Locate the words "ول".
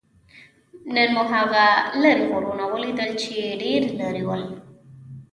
4.27-4.43